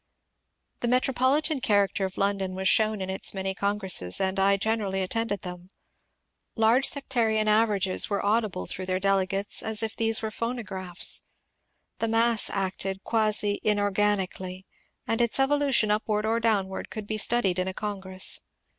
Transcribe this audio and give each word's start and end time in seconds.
The 0.79 0.87
metropolitan 0.87 1.59
character 1.61 2.05
of 2.05 2.17
London 2.17 2.55
was 2.55 2.67
shown 2.67 3.01
in 3.01 3.11
its 3.11 3.35
many 3.35 3.53
congresses, 3.53 4.19
and 4.19 4.39
I 4.39 4.57
generally 4.57 5.03
attended 5.03 5.43
them. 5.43 5.69
Large 6.55 6.87
sec 6.87 7.07
tarian 7.07 7.45
averages 7.45 8.09
were 8.09 8.25
audible 8.25 8.65
through 8.65 8.87
their 8.87 8.99
delegates 8.99 9.61
as 9.61 9.83
if 9.83 9.95
these 9.95 10.23
were 10.23 10.31
phonographs. 10.31 11.27
The 11.99 12.07
mass 12.07 12.49
acted 12.49 13.03
quasi 13.03 13.59
inorganicaUy, 13.63 14.65
and 15.05 15.21
its 15.21 15.39
evolution 15.39 15.91
upward 15.91 16.25
or 16.25 16.39
downward 16.39 16.89
could 16.89 17.05
be 17.05 17.19
studied 17.19 17.59
in 17.59 17.67
a 17.67 17.73
congress. 17.75 18.41